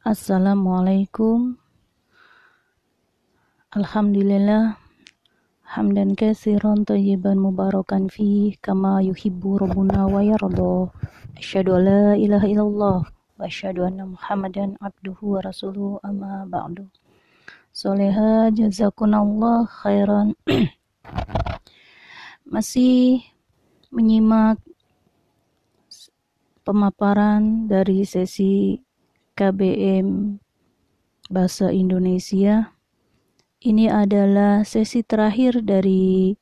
Assalamualaikum. 0.00 1.60
Alhamdulillah 3.76 4.80
Hamdan 5.76 6.16
kasiran 6.16 6.88
tayyiban 6.88 7.36
mubarakan 7.36 8.08
fi 8.08 8.56
Kama 8.64 9.04
yuhibbu 9.04 9.60
rabbuna 9.60 10.08
wa 10.08 10.24
yarda. 10.24 10.88
Asyadu 11.36 11.76
la 11.76 12.16
ilaha 12.16 12.48
illallah 12.48 12.98
Wa 13.36 13.44
asyadu 13.44 13.84
anna 13.84 14.08
muhammadan 14.08 14.80
abduhu 14.80 15.36
wa 15.36 15.44
rasuluhu 15.44 16.00
amma 16.00 16.48
ba'du. 16.48 16.88
Soleha 17.68 18.48
jazakunallah 18.56 19.68
khairan. 19.84 20.32
Masih 22.56 23.20
menyimak 23.92 24.64
pemaparan 26.64 27.68
dari 27.68 28.08
sesi 28.08 28.80
KBM 29.40 30.36
Bahasa 31.32 31.72
Indonesia. 31.72 32.76
Ini 33.64 33.88
adalah 33.88 34.68
sesi 34.68 35.00
terakhir 35.00 35.64
dari 35.64 36.36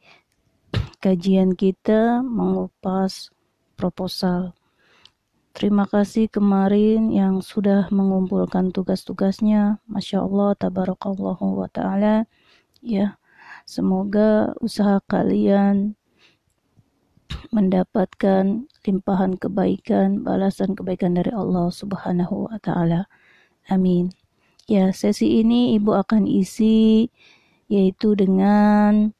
kajian 0.98 1.54
kita 1.54 2.26
mengupas 2.26 3.30
proposal. 3.78 4.50
Terima 5.54 5.86
kasih 5.86 6.26
kemarin 6.26 7.14
yang 7.14 7.38
sudah 7.38 7.86
mengumpulkan 7.94 8.74
tugas-tugasnya. 8.74 9.78
Masya 9.86 10.26
Allah, 10.26 10.58
tabarakallahu 10.58 11.54
wa 11.54 11.70
ta'ala. 11.70 12.26
Ya, 12.82 13.14
semoga 13.62 14.58
usaha 14.58 14.98
kalian 15.06 15.94
mendapatkan 17.54 18.66
limpahan 18.88 19.36
kebaikan, 19.36 20.24
balasan 20.24 20.72
kebaikan 20.72 21.12
dari 21.12 21.28
Allah 21.28 21.68
Subhanahu 21.68 22.48
wa 22.48 22.56
taala. 22.56 23.04
Amin. 23.68 24.16
Ya, 24.64 24.88
sesi 24.96 25.44
ini 25.44 25.76
Ibu 25.76 25.92
akan 25.92 26.24
isi 26.24 27.12
yaitu 27.68 28.16
dengan 28.16 29.12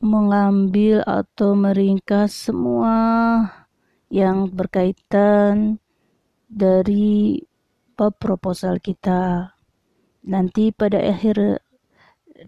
mengambil 0.00 1.04
atau 1.04 1.52
meringkas 1.52 2.48
semua 2.48 2.96
yang 4.08 4.48
berkaitan 4.48 5.76
dari 6.48 7.44
proposal 7.96 8.80
kita. 8.80 9.52
Nanti 10.24 10.72
pada 10.72 11.00
akhir 11.00 11.60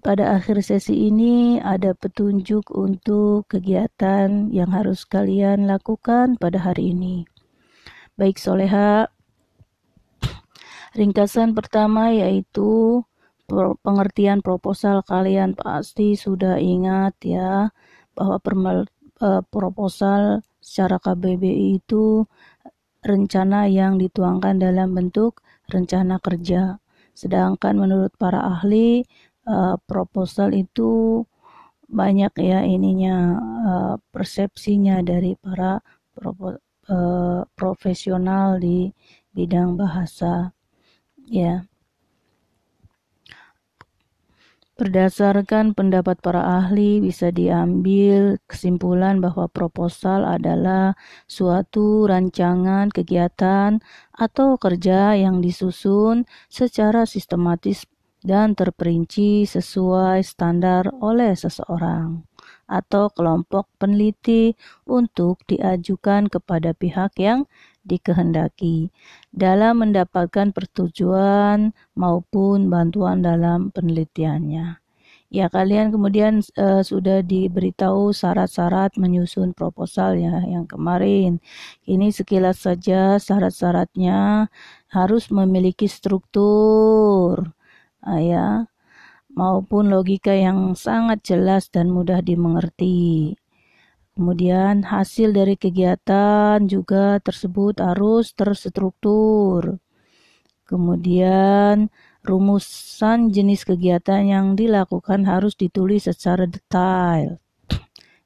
pada 0.05 0.37
akhir 0.37 0.61
sesi 0.61 1.09
ini 1.09 1.57
ada 1.65 1.97
petunjuk 1.97 2.69
untuk 2.77 3.49
kegiatan 3.49 4.53
yang 4.53 4.69
harus 4.69 5.09
kalian 5.09 5.65
lakukan 5.65 6.37
pada 6.37 6.61
hari 6.61 6.93
ini. 6.93 7.25
Baik 8.21 8.37
Soleha, 8.37 9.09
ringkasan 10.99 11.57
pertama 11.57 12.13
yaitu 12.13 13.01
pengertian 13.81 14.45
proposal 14.45 15.01
kalian 15.01 15.57
pasti 15.57 16.21
sudah 16.21 16.61
ingat 16.61 17.17
ya 17.25 17.73
bahwa 18.13 18.37
eh, 19.25 19.43
proposal 19.49 20.45
secara 20.61 21.01
KBBI 21.01 21.81
itu 21.81 22.29
rencana 23.01 23.71
yang 23.71 23.97
dituangkan 23.97 24.61
dalam 24.61 24.93
bentuk 24.93 25.41
rencana 25.71 26.21
kerja. 26.21 26.77
Sedangkan 27.19 27.75
menurut 27.75 28.15
para 28.15 28.39
ahli, 28.47 29.03
uh, 29.49 29.77
proposal 29.89 30.53
itu 30.53 31.25
banyak 31.89 32.33
ya 32.37 32.61
ininya 32.69 33.17
uh, 33.65 33.95
persepsinya 34.13 35.01
dari 35.01 35.35
para 35.41 35.81
propo, 36.13 36.61
uh, 36.93 37.41
profesional 37.57 38.61
di 38.61 38.93
bidang 39.33 39.81
bahasa 39.81 40.53
ya. 41.25 41.65
Berdasarkan 44.79 45.75
pendapat 45.75 46.23
para 46.23 46.63
ahli, 46.63 47.03
bisa 47.03 47.35
diambil 47.35 48.39
kesimpulan 48.47 49.19
bahwa 49.19 49.51
proposal 49.51 50.23
adalah 50.23 50.95
suatu 51.27 52.07
rancangan 52.07 52.87
kegiatan 52.87 53.83
atau 54.15 54.55
kerja 54.55 55.19
yang 55.19 55.43
disusun 55.43 56.31
secara 56.47 57.11
sistematis 57.11 57.91
dan 58.29 58.53
terperinci 58.53 59.49
sesuai 59.49 60.21
standar 60.21 60.93
oleh 61.01 61.33
seseorang 61.33 62.29
atau 62.69 63.09
kelompok 63.09 63.65
peneliti 63.81 64.53
untuk 64.85 65.41
diajukan 65.49 66.29
kepada 66.29 66.77
pihak 66.77 67.17
yang 67.17 67.49
dikehendaki 67.89 68.93
dalam 69.33 69.81
mendapatkan 69.81 70.53
persetujuan 70.53 71.73
maupun 71.97 72.69
bantuan 72.69 73.25
dalam 73.25 73.73
penelitiannya. 73.73 74.85
Ya, 75.29 75.53
kalian 75.53 75.93
kemudian 75.93 76.41
uh, 76.57 76.81
sudah 76.81 77.21
diberitahu 77.21 78.17
syarat-syarat 78.17 78.97
menyusun 78.97 79.53
proposal 79.53 80.17
ya 80.17 80.41
yang 80.45 80.65
kemarin. 80.65 81.45
Ini 81.85 82.09
sekilas 82.13 82.65
saja 82.65 83.21
syarat-syaratnya 83.21 84.49
harus 84.89 85.29
memiliki 85.29 85.85
struktur 85.85 87.53
ya 88.05 88.69
maupun 89.39 89.95
logika 89.95 90.35
yang 90.35 90.75
sangat 90.75 91.23
jelas 91.23 91.71
dan 91.71 91.95
mudah 91.95 92.19
dimengerti. 92.19 93.39
Kemudian 94.19 94.83
hasil 94.83 95.31
dari 95.31 95.55
kegiatan 95.55 96.59
juga 96.67 97.23
tersebut 97.23 97.79
harus 97.79 98.35
terstruktur. 98.35 99.79
Kemudian 100.67 101.87
rumusan 102.27 103.31
jenis 103.31 103.63
kegiatan 103.63 104.27
yang 104.27 104.47
dilakukan 104.59 105.23
harus 105.23 105.55
ditulis 105.55 106.11
secara 106.11 106.51
detail. 106.51 107.39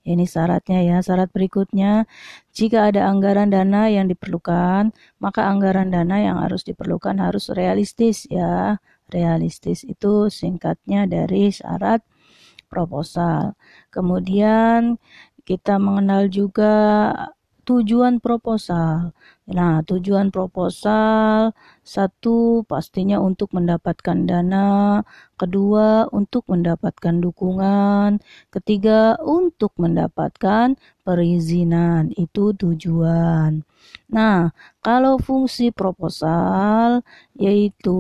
Ini 0.08 0.24
syaratnya 0.24 0.80
ya. 0.80 0.96
Syarat 1.04 1.28
berikutnya, 1.28 2.08
jika 2.56 2.88
ada 2.88 3.06
anggaran 3.12 3.52
dana 3.52 3.92
yang 3.92 4.08
diperlukan, 4.08 4.96
maka 5.20 5.44
anggaran 5.44 5.92
dana 5.92 6.16
yang 6.18 6.40
harus 6.40 6.64
diperlukan 6.64 7.20
harus 7.20 7.52
realistis 7.52 8.24
ya 8.32 8.80
realistis 9.12 9.84
itu 9.84 10.32
singkatnya 10.32 11.04
dari 11.06 11.52
syarat 11.52 12.00
proposal. 12.72 13.54
Kemudian 13.92 14.96
kita 15.44 15.76
mengenal 15.76 16.32
juga 16.32 16.74
tujuan 17.62 18.18
proposal. 18.18 19.14
Nah, 19.46 19.82
tujuan 19.86 20.34
proposal 20.34 21.54
satu 21.86 22.66
pastinya 22.66 23.22
untuk 23.22 23.54
mendapatkan 23.54 24.18
dana, 24.26 25.02
kedua 25.38 26.10
untuk 26.10 26.42
mendapatkan 26.50 27.22
dukungan, 27.22 28.18
ketiga 28.50 29.14
untuk 29.22 29.70
mendapatkan 29.78 30.74
perizinan. 31.06 32.10
Itu 32.18 32.54
tujuan. 32.54 33.62
Nah, 34.10 34.50
kalau 34.82 35.18
fungsi 35.22 35.70
proposal 35.70 37.06
yaitu 37.38 37.98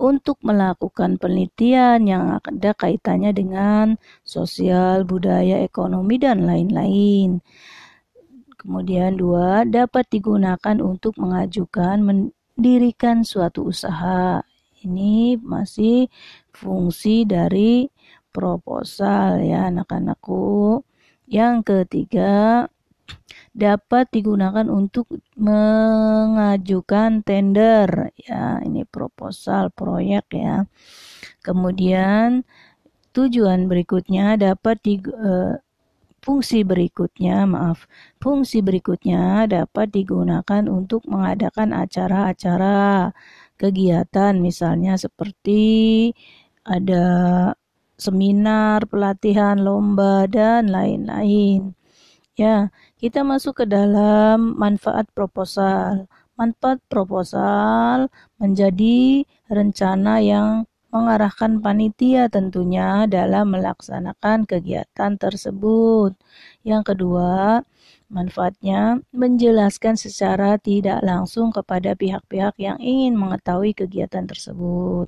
untuk 0.00 0.40
melakukan 0.40 1.20
penelitian 1.20 2.08
yang 2.08 2.40
ada 2.40 2.72
kaitannya 2.72 3.36
dengan 3.36 4.00
sosial, 4.24 5.04
budaya, 5.04 5.60
ekonomi, 5.60 6.16
dan 6.16 6.48
lain-lain. 6.48 7.44
Kemudian 8.56 9.20
dua, 9.20 9.68
dapat 9.68 10.08
digunakan 10.08 10.76
untuk 10.80 11.20
mengajukan 11.20 12.00
mendirikan 12.00 13.20
suatu 13.24 13.68
usaha. 13.68 14.40
Ini 14.80 15.36
masih 15.44 16.08
fungsi 16.56 17.28
dari 17.28 17.92
proposal 18.32 19.44
ya 19.44 19.68
anak-anakku. 19.68 20.80
Yang 21.28 21.56
ketiga, 21.68 22.66
dapat 23.56 24.10
digunakan 24.14 24.66
untuk 24.70 25.10
mengajukan 25.36 27.22
tender. 27.26 28.14
Ya 28.20 28.62
ini 28.62 28.86
proposal 28.86 29.70
proyek 29.74 30.26
ya. 30.34 30.66
Kemudian 31.42 32.46
tujuan 33.16 33.66
berikutnya 33.66 34.38
dapat 34.38 34.76
di 34.86 35.02
uh, 35.02 35.58
fungsi 36.20 36.62
berikutnya 36.68 37.48
maaf 37.48 37.88
fungsi 38.20 38.60
berikutnya 38.60 39.48
dapat 39.48 39.88
digunakan 39.88 40.62
untuk 40.68 41.02
mengadakan 41.08 41.72
acara-acara 41.74 43.10
kegiatan. 43.60 44.32
Misalnya 44.40 44.96
seperti 45.00 46.12
ada 46.64 47.04
seminar, 48.00 48.88
pelatihan, 48.88 49.60
lomba 49.60 50.24
dan 50.24 50.72
lain-lain. 50.72 51.76
Ya, 52.40 52.72
kita 53.00 53.24
masuk 53.24 53.54
ke 53.60 53.64
dalam 53.64 54.60
manfaat 54.60 55.08
proposal. 55.16 56.04
Manfaat 56.36 56.84
proposal 56.92 58.12
menjadi 58.36 59.24
rencana 59.48 60.20
yang 60.20 60.68
mengarahkan 60.92 61.64
panitia 61.64 62.28
tentunya 62.28 63.08
dalam 63.08 63.56
melaksanakan 63.56 64.44
kegiatan 64.44 65.16
tersebut. 65.16 66.12
Yang 66.64 66.82
kedua, 66.92 67.64
Manfaatnya 68.10 68.98
menjelaskan 69.14 69.94
secara 69.94 70.58
tidak 70.58 70.98
langsung 71.06 71.54
kepada 71.54 71.94
pihak-pihak 71.94 72.58
yang 72.58 72.74
ingin 72.82 73.14
mengetahui 73.14 73.70
kegiatan 73.70 74.26
tersebut. 74.26 75.06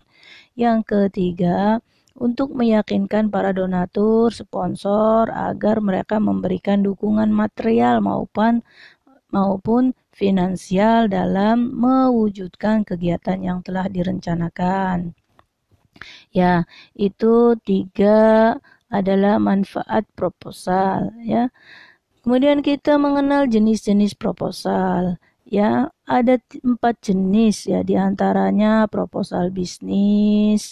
Yang 0.54 0.78
ketiga, 0.86 1.82
untuk 2.16 2.52
meyakinkan 2.52 3.32
para 3.32 3.52
donatur, 3.52 4.32
sponsor 4.32 5.32
agar 5.32 5.80
mereka 5.80 6.16
memberikan 6.20 6.84
dukungan 6.84 7.32
material 7.32 8.00
maupun 8.04 8.60
maupun 9.32 9.96
finansial 10.12 11.08
dalam 11.08 11.72
mewujudkan 11.72 12.84
kegiatan 12.84 13.40
yang 13.40 13.58
telah 13.64 13.88
direncanakan. 13.88 15.16
Ya, 16.32 16.68
itu 16.92 17.56
tiga 17.64 18.56
adalah 18.92 19.40
manfaat 19.40 20.04
proposal 20.12 21.16
ya. 21.24 21.48
Kemudian 22.22 22.62
kita 22.62 23.00
mengenal 23.00 23.50
jenis-jenis 23.50 24.14
proposal. 24.14 25.18
Ya, 25.52 25.92
ada 26.08 26.34
empat 26.64 26.94
jenis 27.06 27.56
ya, 27.68 27.84
di 27.88 27.94
antaranya 28.06 28.88
proposal 28.94 29.44
bisnis, 29.52 30.62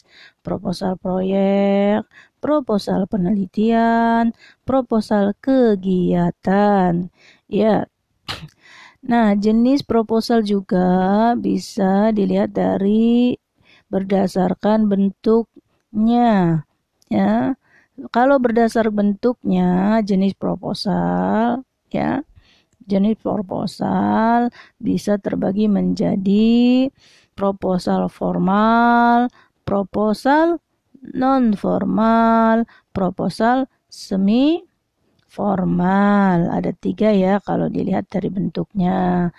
proposal 0.46 0.92
proyek, 1.04 2.08
proposal 2.40 3.04
penelitian, 3.12 4.32
proposal 4.68 5.36
kegiatan. 5.44 7.12
Ya, 7.52 7.92
nah 9.10 9.36
jenis 9.44 9.80
proposal 9.84 10.40
juga 10.44 10.88
bisa 11.36 12.12
dilihat 12.16 12.56
dari 12.56 13.36
berdasarkan 13.92 14.88
bentuknya. 14.92 16.64
Ya, 17.12 17.58
kalau 18.16 18.36
berdasar 18.40 18.88
bentuknya 18.88 20.00
jenis 20.08 20.32
proposal 20.38 21.68
ya 21.92 22.24
jenis 22.86 23.16
proposal 23.20 24.48
bisa 24.80 25.16
terbagi 25.20 25.66
menjadi 25.68 26.88
proposal 27.36 28.08
formal, 28.12 29.28
proposal 29.64 30.60
non 31.16 31.56
formal, 31.56 32.68
proposal 32.92 33.68
semi 33.88 34.60
formal. 35.28 36.52
Ada 36.52 36.72
tiga 36.76 37.10
ya 37.14 37.40
kalau 37.40 37.68
dilihat 37.72 38.08
dari 38.12 38.28
bentuknya. 38.28 39.30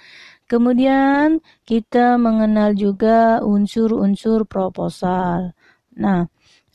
Kemudian 0.49 1.39
kita 1.63 2.19
mengenal 2.19 2.75
juga 2.75 3.39
unsur-unsur 3.39 4.43
proposal. 4.43 5.55
Nah, 5.95 6.27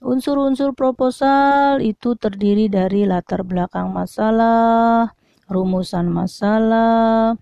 Unsur-unsur 0.05 0.77
proposal 0.77 1.81
itu 1.81 2.21
terdiri 2.21 2.69
dari 2.69 3.09
latar 3.09 3.41
belakang 3.49 3.97
masalah, 3.97 5.09
rumusan 5.51 6.07
masalah. 6.11 7.39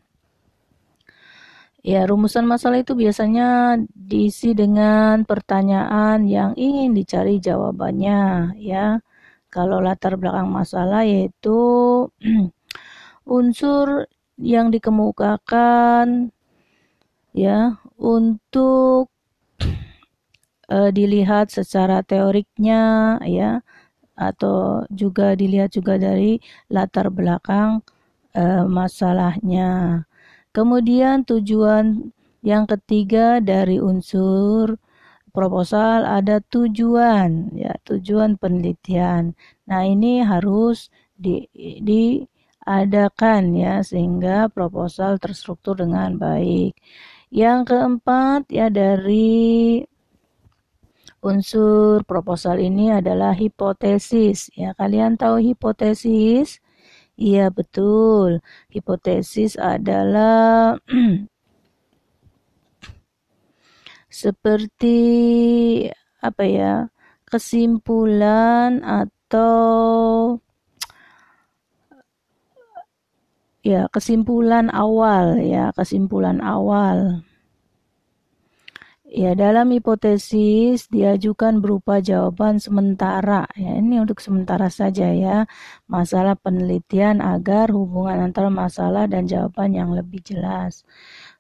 Ya, 1.85 2.09
rumusan 2.09 2.49
masalah 2.49 2.81
itu 2.81 2.97
biasanya 2.97 3.77
diisi 3.93 4.57
dengan 4.57 5.29
pertanyaan 5.29 6.25
yang 6.25 6.57
ingin 6.57 6.97
dicari 6.97 7.37
jawabannya, 7.45 8.57
ya. 8.57 9.05
Kalau 9.53 9.79
latar 9.85 10.17
belakang 10.17 10.49
masalah 10.51 11.05
yaitu 11.07 11.61
unsur 13.29 14.09
yang 14.41 14.75
dikemukakan 14.75 16.35
ya 17.35 17.79
untuk 17.95 19.11
uh, 20.71 20.91
dilihat 20.91 21.51
secara 21.55 22.03
teoriknya 22.03 23.19
ya 23.27 23.63
atau 24.15 24.87
juga 24.95 25.35
dilihat 25.35 25.75
juga 25.75 25.99
dari 25.99 26.39
latar 26.71 27.11
belakang 27.11 27.83
uh, 28.35 28.65
masalahnya. 28.69 30.05
Kemudian 30.55 31.27
tujuan 31.27 32.15
yang 32.45 32.69
ketiga 32.69 33.41
dari 33.43 33.81
unsur 33.81 34.79
proposal 35.35 36.07
ada 36.07 36.39
tujuan 36.39 37.51
ya 37.59 37.75
tujuan 37.83 38.39
penelitian. 38.39 39.35
Nah 39.67 39.83
ini 39.83 40.23
harus 40.23 40.95
di, 41.19 41.51
diadakan 41.83 43.43
ya 43.59 43.83
sehingga 43.83 44.47
proposal 44.53 45.19
terstruktur 45.19 45.75
dengan 45.83 46.15
baik. 46.21 46.79
Yang 47.35 47.75
keempat 47.75 48.47
ya 48.47 48.71
dari 48.71 49.83
unsur 51.25 52.05
proposal 52.05 52.61
ini 52.61 52.93
adalah 52.95 53.33
hipotesis. 53.33 54.53
Ya, 54.55 54.77
kalian 54.77 55.17
tahu 55.17 55.41
hipotesis? 55.41 56.61
Iya, 57.15 57.47
betul. 57.55 58.43
Hipotesis 58.75 59.55
adalah 59.55 60.75
seperti 64.11 64.99
apa 66.23 66.45
ya? 66.47 66.73
kesimpulan 67.25 68.79
atau 68.87 70.39
ya, 73.67 73.91
kesimpulan 73.91 74.71
awal 74.71 75.41
ya, 75.43 75.75
kesimpulan 75.75 76.39
awal. 76.39 77.27
Ya, 79.15 79.31
dalam 79.39 79.71
hipotesis 79.71 80.91
diajukan 80.91 81.63
berupa 81.63 82.03
jawaban 82.03 82.59
sementara. 82.59 83.47
Ya, 83.55 83.79
ini 83.79 84.03
untuk 84.03 84.19
sementara 84.19 84.67
saja 84.75 85.07
ya. 85.15 85.47
Masalah 85.87 86.35
penelitian 86.35 87.23
agar 87.23 87.71
hubungan 87.71 88.27
antara 88.27 88.51
masalah 88.51 89.07
dan 89.07 89.31
jawaban 89.31 89.71
yang 89.71 89.95
lebih 89.95 90.19
jelas. 90.19 90.83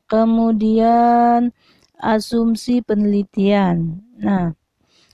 Kemudian 0.07 1.51
asumsi 1.99 2.79
penelitian. 2.79 4.07
Nah, 4.23 4.55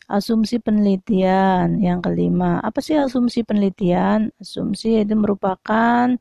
asumsi 0.04 0.60
penelitian 0.60 1.80
yang 1.80 2.04
kelima. 2.04 2.60
Apa 2.60 2.84
sih 2.84 2.92
asumsi 3.00 3.40
penelitian? 3.40 4.36
Asumsi 4.36 5.00
itu 5.00 5.16
merupakan 5.16 6.12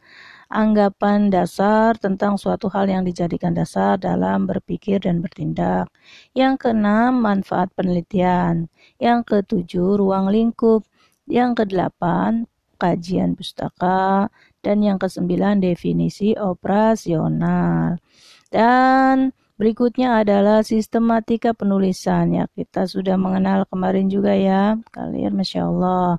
anggapan 0.50 1.30
dasar 1.30 1.94
tentang 2.02 2.36
suatu 2.42 2.68
hal 2.74 2.90
yang 2.90 3.06
dijadikan 3.06 3.54
dasar 3.54 4.02
dalam 4.02 4.50
berpikir 4.50 4.98
dan 4.98 5.22
bertindak. 5.22 5.94
Yang 6.34 6.68
keenam, 6.68 7.22
manfaat 7.22 7.70
penelitian. 7.78 8.68
Yang 8.98 9.20
ketujuh, 9.30 10.02
ruang 10.02 10.34
lingkup. 10.34 10.84
Yang 11.30 11.64
kedelapan, 11.64 12.50
kajian 12.82 13.38
pustaka. 13.38 14.34
Dan 14.66 14.82
yang 14.82 14.98
kesembilan, 14.98 15.62
definisi 15.62 16.34
operasional. 16.34 18.02
Dan 18.50 19.32
berikutnya 19.62 20.26
adalah 20.26 20.66
sistematika 20.66 21.54
penulisan. 21.54 22.34
Ya, 22.34 22.50
kita 22.58 22.90
sudah 22.90 23.16
mengenal 23.22 23.70
kemarin 23.70 24.10
juga 24.10 24.34
ya. 24.34 24.82
Kalian 24.90 25.38
Masya 25.38 25.70
Allah. 25.70 26.18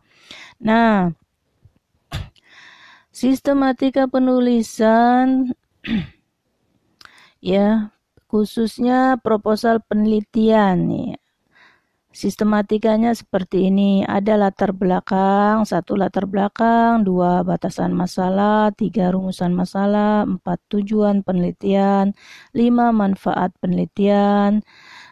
Nah, 0.62 1.10
Sistematika 3.20 4.08
penulisan 4.08 5.52
ya, 7.52 7.92
khususnya 8.32 9.20
proposal 9.20 9.84
penelitian 9.84 10.88
nih. 10.88 11.20
Sistematikanya 12.16 13.12
seperti 13.12 13.68
ini, 13.68 14.08
ada 14.08 14.40
latar 14.40 14.72
belakang, 14.72 15.68
satu 15.68 16.00
latar 16.00 16.24
belakang, 16.32 17.04
dua 17.04 17.44
batasan 17.44 17.92
masalah, 17.92 18.72
tiga 18.72 19.12
rumusan 19.12 19.52
masalah, 19.52 20.24
empat 20.24 20.56
tujuan 20.72 21.20
penelitian, 21.20 22.16
lima 22.56 22.88
manfaat 22.88 23.52
penelitian, 23.60 24.64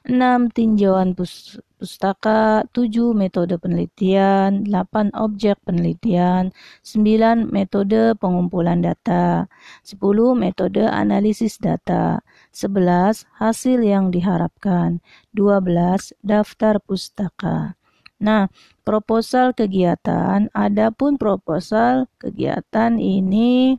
6. 0.06 0.52
Tinjauan 0.54 1.16
pustaka 1.16 2.62
7. 2.70 3.16
Metode 3.16 3.58
penelitian 3.58 4.62
8. 4.68 5.10
Objek 5.16 5.58
penelitian 5.64 6.54
9. 6.84 7.48
Metode 7.50 8.14
pengumpulan 8.20 8.84
data 8.84 9.50
10. 9.82 9.98
Metode 10.38 10.86
analisis 10.86 11.58
data 11.58 12.20
11. 12.54 13.26
Hasil 13.40 13.82
yang 13.82 14.14
diharapkan 14.14 15.02
12. 15.34 16.14
Daftar 16.22 16.78
pustaka 16.84 17.78
Nah, 18.18 18.50
proposal 18.82 19.54
kegiatan, 19.54 20.50
adapun 20.50 21.22
proposal 21.22 22.10
kegiatan 22.18 22.98
ini 22.98 23.78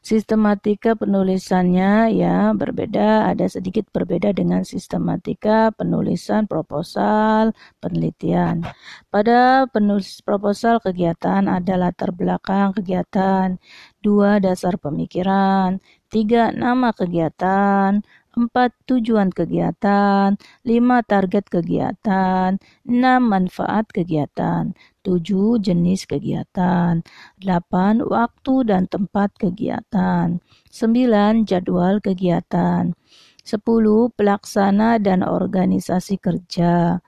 Sistematika 0.00 0.96
penulisannya 0.96 2.16
ya 2.16 2.56
berbeda, 2.56 3.28
ada 3.28 3.44
sedikit 3.52 3.84
berbeda 3.92 4.32
dengan 4.32 4.64
sistematika 4.64 5.76
penulisan 5.76 6.48
proposal 6.48 7.52
penelitian. 7.84 8.64
Pada 9.12 9.68
penulis 9.68 10.24
proposal 10.24 10.80
kegiatan 10.80 11.44
ada 11.44 11.76
latar 11.76 12.16
belakang 12.16 12.72
kegiatan, 12.72 13.60
dua 14.00 14.40
dasar 14.40 14.80
pemikiran, 14.80 15.84
tiga 16.08 16.48
nama 16.48 16.96
kegiatan, 16.96 18.00
empat 18.34 18.70
tujuan 18.86 19.34
kegiatan, 19.34 20.38
lima 20.62 21.02
target 21.02 21.50
kegiatan, 21.50 22.58
enam 22.86 23.20
manfaat 23.26 23.90
kegiatan, 23.90 24.74
tujuh 25.02 25.58
jenis 25.58 26.06
kegiatan, 26.06 27.02
delapan 27.42 28.04
waktu 28.06 28.54
dan 28.66 28.86
tempat 28.86 29.34
kegiatan, 29.38 30.38
sembilan 30.70 31.42
jadwal 31.46 31.98
kegiatan, 31.98 32.94
sepuluh 33.42 34.12
pelaksana 34.14 35.02
dan 35.02 35.26
organisasi 35.26 36.20
kerja, 36.22 37.02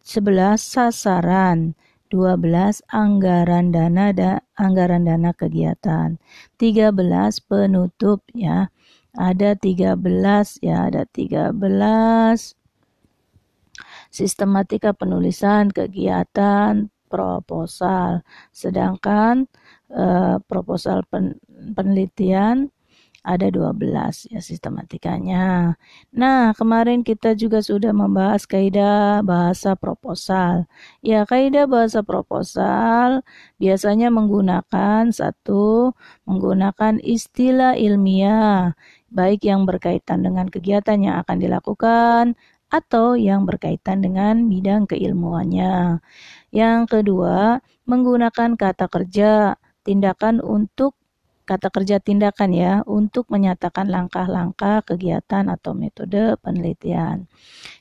sebelas 0.00 0.64
sasaran, 0.64 1.76
12 2.12 2.84
anggaran 2.92 3.72
dana 3.72 4.12
da, 4.12 4.44
anggaran 4.60 5.08
dana 5.08 5.32
kegiatan. 5.32 6.20
13 6.60 6.92
penutup 7.40 8.20
ya. 8.36 8.68
Ada 9.12 9.54
13 9.60 10.00
ya, 10.64 10.88
ada 10.88 11.04
13 11.04 11.52
sistematika 14.08 14.92
penulisan 14.96 15.68
kegiatan 15.72 16.88
proposal. 17.12 18.24
Sedangkan 18.56 19.48
uh, 19.92 20.40
proposal 20.48 21.04
pen, 21.08 21.36
penelitian 21.76 22.72
ada 23.22 23.46
12 23.54 24.34
ya 24.34 24.42
sistematikanya. 24.42 25.78
Nah, 26.10 26.50
kemarin 26.58 27.06
kita 27.06 27.38
juga 27.38 27.62
sudah 27.62 27.94
membahas 27.94 28.50
kaidah 28.50 29.22
bahasa 29.22 29.78
proposal. 29.78 30.66
Ya, 31.06 31.22
kaidah 31.22 31.70
bahasa 31.70 32.02
proposal 32.02 33.22
biasanya 33.62 34.10
menggunakan 34.10 35.14
satu 35.14 35.94
menggunakan 36.26 36.98
istilah 36.98 37.78
ilmiah 37.78 38.74
baik 39.12 39.44
yang 39.44 39.68
berkaitan 39.68 40.24
dengan 40.24 40.48
kegiatan 40.48 40.98
yang 40.98 41.20
akan 41.22 41.36
dilakukan 41.38 42.24
atau 42.72 43.14
yang 43.20 43.44
berkaitan 43.44 44.00
dengan 44.00 44.48
bidang 44.48 44.88
keilmuannya. 44.88 46.00
Yang 46.50 46.80
kedua, 46.88 47.60
menggunakan 47.84 48.56
kata 48.56 48.88
kerja 48.88 49.60
tindakan 49.84 50.40
untuk 50.40 50.96
kata 51.42 51.68
kerja 51.74 51.98
tindakan 51.98 52.50
ya 52.54 52.72
untuk 52.86 53.28
menyatakan 53.28 53.90
langkah-langkah 53.90 54.82
kegiatan 54.86 55.50
atau 55.50 55.74
metode 55.74 56.38
penelitian. 56.40 57.26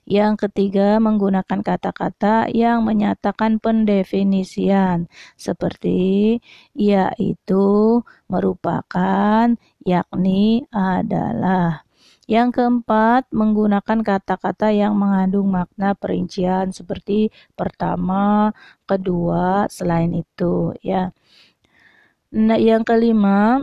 Yang 0.05 0.47
ketiga, 0.47 0.97
menggunakan 0.97 1.61
kata-kata 1.61 2.49
yang 2.51 2.83
menyatakan 2.83 3.61
pendefinisian 3.61 5.07
seperti 5.37 6.41
yaitu, 6.73 8.01
merupakan, 8.27 9.55
yakni, 9.85 10.65
adalah. 10.73 11.85
Yang 12.31 12.63
keempat, 12.63 13.27
menggunakan 13.35 13.99
kata-kata 14.07 14.71
yang 14.71 14.95
mengandung 14.95 15.51
makna 15.51 15.91
perincian 15.97 16.71
seperti 16.71 17.27
pertama, 17.59 18.55
kedua, 18.87 19.67
selain 19.67 20.15
itu 20.15 20.71
ya. 20.79 21.11
Nah, 22.31 22.55
yang 22.55 22.87
kelima, 22.87 23.59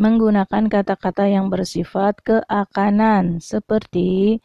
menggunakan 0.00 0.64
kata-kata 0.72 1.28
yang 1.28 1.52
bersifat 1.52 2.24
keakanan 2.24 3.36
seperti 3.44 4.40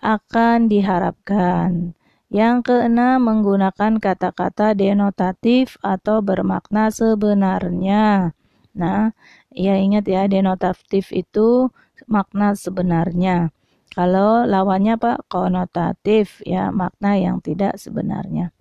akan 0.00 0.72
diharapkan. 0.72 1.92
Yang 2.32 2.72
keenam, 2.72 3.20
menggunakan 3.28 4.00
kata-kata 4.00 4.72
denotatif 4.72 5.76
atau 5.84 6.24
bermakna 6.24 6.88
sebenarnya. 6.88 8.32
Nah, 8.72 9.12
ya 9.52 9.76
ingat 9.76 10.08
ya, 10.08 10.24
denotatif 10.24 11.12
itu 11.12 11.68
makna 12.08 12.56
sebenarnya. 12.56 13.52
Kalau 13.92 14.48
lawannya 14.48 14.96
Pak, 14.96 15.28
konotatif 15.28 16.40
ya, 16.48 16.72
makna 16.72 17.20
yang 17.20 17.44
tidak 17.44 17.76
sebenarnya. 17.76 18.55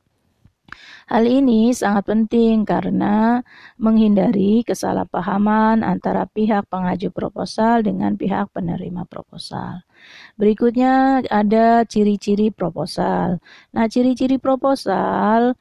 Hal 1.05 1.29
ini 1.29 1.69
sangat 1.69 2.09
penting 2.09 2.65
karena 2.65 3.45
menghindari 3.77 4.65
kesalahpahaman 4.65 5.85
antara 5.85 6.25
pihak 6.25 6.65
pengaju 6.65 7.13
proposal 7.13 7.85
dengan 7.85 8.17
pihak 8.17 8.49
penerima 8.49 9.05
proposal. 9.05 9.85
Berikutnya 10.33 11.21
ada 11.29 11.85
ciri-ciri 11.85 12.49
proposal. 12.49 13.37
Nah, 13.69 13.85
ciri-ciri 13.85 14.41
proposal 14.41 15.53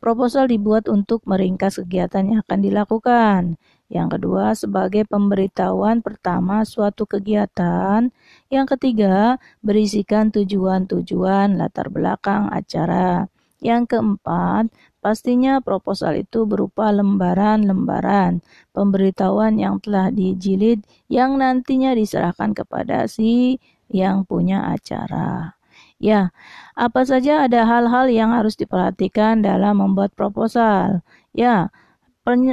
proposal 0.00 0.46
dibuat 0.48 0.88
untuk 0.88 1.24
meringkas 1.28 1.82
kegiatan 1.82 2.24
yang 2.30 2.40
akan 2.46 2.60
dilakukan. 2.62 3.42
Yang 3.86 4.08
kedua, 4.18 4.54
sebagai 4.56 5.06
pemberitahuan 5.06 6.02
pertama 6.02 6.66
suatu 6.66 7.06
kegiatan. 7.06 8.10
Yang 8.50 8.66
ketiga, 8.76 9.38
berisikan 9.62 10.34
tujuan-tujuan 10.34 11.58
latar 11.60 11.90
belakang 11.90 12.50
acara. 12.50 13.30
Yang 13.64 13.96
keempat, 13.96 14.68
pastinya 15.00 15.64
proposal 15.64 16.20
itu 16.20 16.44
berupa 16.44 16.92
lembaran-lembaran 16.92 18.44
pemberitahuan 18.76 19.56
yang 19.56 19.80
telah 19.80 20.12
dijilid 20.12 20.84
yang 21.08 21.40
nantinya 21.40 21.96
diserahkan 21.96 22.52
kepada 22.52 23.08
si 23.08 23.56
yang 23.88 24.28
punya 24.28 24.76
acara. 24.76 25.56
Ya, 25.96 26.36
apa 26.76 27.08
saja 27.08 27.48
ada 27.48 27.64
hal-hal 27.64 28.12
yang 28.12 28.36
harus 28.36 28.52
diperhatikan 28.60 29.40
dalam 29.40 29.80
membuat 29.80 30.12
proposal? 30.12 31.00
Ya, 31.32 31.72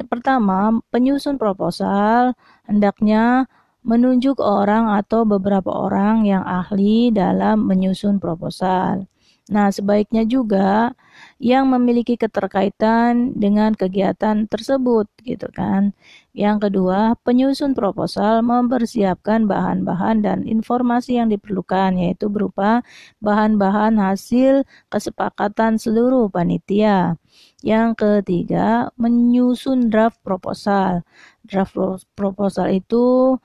pertama, 0.07 0.79
penyusun 0.95 1.35
proposal 1.35 2.39
hendaknya 2.63 3.51
menunjuk 3.83 4.39
orang 4.39 4.87
atau 4.95 5.27
beberapa 5.27 5.67
orang 5.67 6.23
yang 6.23 6.47
ahli 6.47 7.11
dalam 7.11 7.67
menyusun 7.67 8.23
proposal. 8.23 9.11
Nah, 9.51 9.67
sebaiknya 9.75 10.23
juga 10.23 10.95
yang 11.35 11.67
memiliki 11.67 12.15
keterkaitan 12.15 13.35
dengan 13.35 13.75
kegiatan 13.75 14.47
tersebut 14.47 15.11
gitu 15.19 15.51
kan. 15.51 15.91
Yang 16.31 16.71
kedua, 16.71 17.19
penyusun 17.27 17.75
proposal 17.75 18.39
mempersiapkan 18.39 19.43
bahan-bahan 19.43 20.23
dan 20.23 20.47
informasi 20.47 21.19
yang 21.19 21.27
diperlukan 21.27 21.99
yaitu 21.99 22.31
berupa 22.31 22.87
bahan-bahan 23.19 23.99
hasil 23.99 24.63
kesepakatan 24.87 25.75
seluruh 25.75 26.31
panitia. 26.31 27.19
Yang 27.59 27.89
ketiga, 27.99 28.95
menyusun 28.95 29.91
draft 29.91 30.23
proposal. 30.23 31.03
Draft 31.43 31.75
proposal 32.15 32.71
itu 32.79 33.35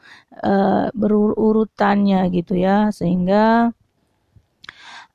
uh, 0.46 0.86
berurutannya 0.94 2.30
gitu 2.30 2.54
ya 2.54 2.94
sehingga 2.94 3.74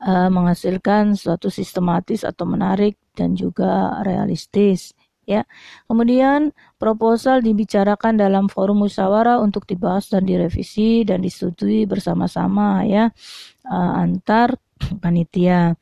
uh, 0.03 0.29
menghasilkan 0.29 1.15
suatu 1.15 1.47
sistematis 1.47 2.27
atau 2.27 2.43
menarik 2.43 2.99
dan 3.15 3.33
juga 3.33 4.03
realistis 4.03 4.91
ya. 5.23 5.47
Kemudian 5.87 6.51
proposal 6.77 7.39
dibicarakan 7.39 8.19
dalam 8.19 8.45
forum 8.51 8.83
musyawarah 8.83 9.39
untuk 9.39 9.63
dibahas 9.63 10.11
dan 10.11 10.27
direvisi 10.27 11.07
dan 11.07 11.23
disetujui 11.23 11.87
bersama-sama 11.87 12.83
ya 12.83 13.09
uh, 13.67 13.93
antar 14.03 14.59
panitia. 15.03 15.79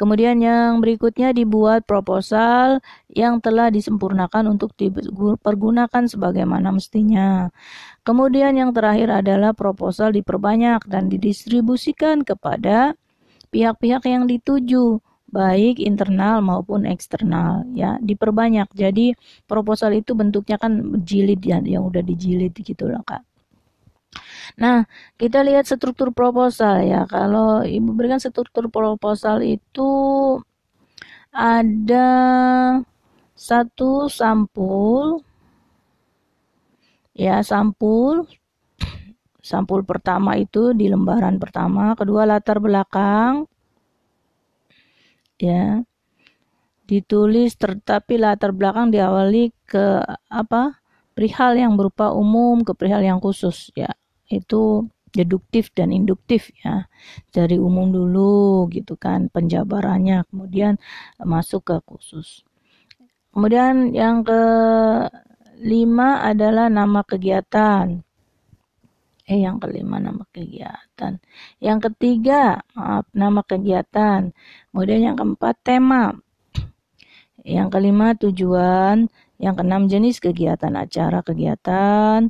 Kemudian 0.00 0.40
yang 0.40 0.80
berikutnya 0.80 1.36
dibuat 1.36 1.84
proposal 1.84 2.80
yang 3.12 3.36
telah 3.44 3.68
disempurnakan 3.68 4.48
untuk 4.56 4.72
dipergunakan 4.72 6.08
sebagaimana 6.08 6.72
mestinya. 6.72 7.52
Kemudian 8.00 8.56
yang 8.56 8.72
terakhir 8.72 9.12
adalah 9.12 9.52
proposal 9.52 10.16
diperbanyak 10.16 10.88
dan 10.88 11.12
didistribusikan 11.12 12.24
kepada 12.24 12.96
pihak-pihak 13.50 14.02
yang 14.06 14.24
dituju 14.30 14.98
baik 15.30 15.78
internal 15.78 16.42
maupun 16.42 16.86
eksternal 16.86 17.62
ya 17.74 17.96
diperbanyak. 18.02 18.66
Jadi 18.74 19.14
proposal 19.46 19.94
itu 19.94 20.12
bentuknya 20.18 20.58
kan 20.58 21.02
jilid 21.06 21.40
ya 21.46 21.62
yang 21.62 21.86
udah 21.86 22.02
dijilid 22.02 22.54
gitu 22.54 22.90
loh 22.90 23.02
kak. 23.06 23.22
Nah 24.58 24.82
kita 25.14 25.46
lihat 25.46 25.64
struktur 25.70 26.10
proposal 26.10 26.82
ya. 26.82 27.06
Kalau 27.06 27.62
ibu 27.62 27.94
berikan 27.94 28.18
struktur 28.18 28.66
proposal 28.66 29.42
itu 29.46 29.90
ada 31.30 32.10
satu 33.38 34.10
sampul 34.10 35.22
ya 37.14 37.38
sampul 37.46 38.26
Sampul 39.40 39.82
pertama 39.88 40.36
itu 40.36 40.76
di 40.76 40.88
lembaran 40.92 41.40
pertama, 41.40 41.96
kedua 41.96 42.28
latar 42.28 42.60
belakang 42.60 43.48
ya. 45.40 45.80
Ditulis 46.84 47.54
tetapi 47.56 48.18
latar 48.20 48.52
belakang 48.52 48.92
diawali 48.92 49.54
ke 49.64 50.04
apa? 50.28 50.80
perihal 51.10 51.52
yang 51.58 51.76
berupa 51.76 52.16
umum 52.16 52.64
ke 52.64 52.72
perihal 52.72 53.04
yang 53.04 53.20
khusus 53.20 53.68
ya. 53.76 53.92
Itu 54.30 54.88
deduktif 55.12 55.68
dan 55.74 55.92
induktif 55.92 56.48
ya. 56.64 56.86
Dari 57.28 57.60
umum 57.60 57.92
dulu 57.92 58.70
gitu 58.72 58.96
kan 58.96 59.28
penjabarannya, 59.28 60.24
kemudian 60.32 60.80
masuk 61.20 61.68
ke 61.68 61.76
khusus. 61.84 62.46
Kemudian 63.36 63.92
yang 63.92 64.24
ke 64.24 64.42
lima 65.60 66.24
adalah 66.24 66.72
nama 66.72 67.04
kegiatan 67.04 68.00
Eh, 69.30 69.46
yang 69.46 69.62
kelima 69.62 70.02
nama 70.02 70.26
kegiatan. 70.34 71.22
Yang 71.62 71.78
ketiga, 71.86 72.66
maaf, 72.74 73.06
nama 73.14 73.46
kegiatan. 73.46 74.34
Kemudian 74.74 75.06
yang 75.06 75.14
keempat, 75.14 75.54
tema. 75.62 76.18
Yang 77.46 77.68
kelima, 77.78 78.18
tujuan. 78.18 79.06
Yang 79.38 79.54
keenam, 79.62 79.86
jenis 79.86 80.18
kegiatan 80.18 80.74
acara 80.74 81.22
kegiatan. 81.22 82.26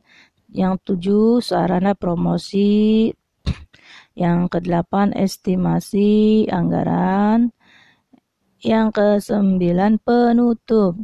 Yang 0.52 0.74
tujuh, 0.84 1.40
sarana 1.40 1.96
promosi. 1.96 3.08
Yang 4.12 4.60
kedelapan, 4.60 5.16
estimasi 5.16 6.44
anggaran. 6.52 7.48
Yang 8.60 9.00
kesembilan, 9.00 10.04
penutup 10.04 11.00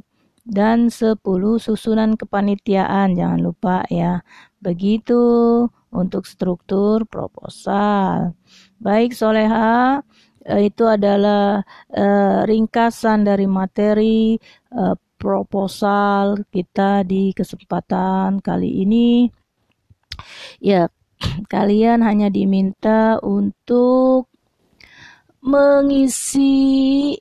dan 0.47 0.95
10 0.95 1.19
susunan 1.59 2.15
kepanitiaan 2.15 3.19
jangan 3.19 3.41
lupa 3.43 3.83
ya. 3.91 4.23
Begitu 4.63 5.19
untuk 5.91 6.23
struktur 6.31 7.03
proposal. 7.11 8.39
Baik 8.79 9.11
soleha 9.11 10.07
eh, 10.47 10.71
itu 10.71 10.87
adalah 10.87 11.67
uh, 11.91 12.47
ringkasan 12.47 13.27
dari 13.27 13.51
materi 13.51 14.39
uh, 14.71 14.95
proposal 15.19 16.47
kita 16.55 17.03
di 17.03 17.35
kesempatan 17.35 18.39
kali 18.39 18.87
ini. 18.87 19.27
Ya 20.63 20.87
kalian 21.53 22.07
hanya 22.07 22.31
diminta 22.31 23.19
untuk 23.19 24.31
mengisi 25.43 27.15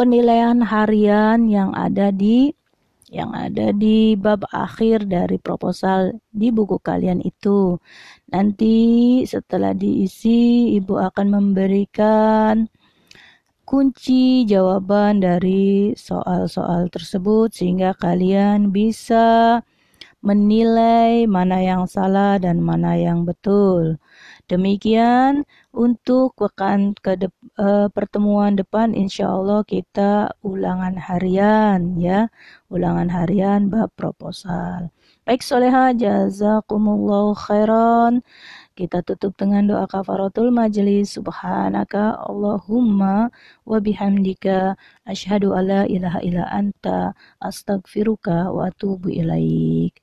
penilaian 0.00 0.64
harian 0.64 1.44
yang 1.44 1.76
ada 1.76 2.08
di 2.08 2.48
yang 3.12 3.36
ada 3.36 3.74
di 3.76 4.16
bab 4.16 4.48
akhir 4.48 5.04
dari 5.04 5.36
proposal 5.36 6.16
di 6.32 6.48
buku 6.48 6.80
kalian 6.80 7.20
itu. 7.20 7.76
Nanti 8.32 8.78
setelah 9.28 9.76
diisi, 9.76 10.72
Ibu 10.80 10.94
akan 11.12 11.26
memberikan 11.28 12.64
kunci 13.68 14.48
jawaban 14.48 15.20
dari 15.20 15.92
soal-soal 15.98 16.88
tersebut 16.88 17.52
sehingga 17.52 17.92
kalian 17.98 18.72
bisa 18.72 19.60
menilai 20.24 21.28
mana 21.28 21.60
yang 21.60 21.84
salah 21.90 22.40
dan 22.40 22.64
mana 22.64 22.96
yang 22.96 23.28
betul. 23.28 24.00
Demikian 24.50 25.46
untuk 25.70 26.34
pekan 26.34 26.98
ke 26.98 27.14
de 27.14 27.30
uh, 27.54 27.86
pertemuan 27.94 28.58
depan 28.58 28.98
insya 28.98 29.30
Allah 29.30 29.62
kita 29.62 30.34
ulangan 30.42 30.98
harian 30.98 31.94
ya, 31.94 32.26
ulangan 32.66 33.06
harian 33.14 33.70
bab 33.70 33.94
proposal. 33.94 34.90
Baik 35.22 35.46
soleha 35.46 35.94
jazakumullahu 35.94 37.38
khairan. 37.38 38.26
Kita 38.74 39.06
tutup 39.06 39.38
dengan 39.38 39.70
doa 39.70 39.86
kafaratul 39.86 40.50
majlis. 40.50 41.14
Subhanaka 41.14 42.18
Allahumma 42.26 43.30
wa 43.62 43.78
bihamdika 43.78 44.74
asyhadu 45.06 45.54
alla 45.54 45.86
ilaha 45.86 46.18
illa 46.26 46.50
anta 46.50 47.14
astaghfiruka 47.38 48.50
wa 48.50 48.66
atubu 48.66 49.14
ilaik. 49.14 50.02